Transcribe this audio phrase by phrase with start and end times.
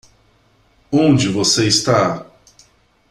[0.91, 2.25] Onde você está?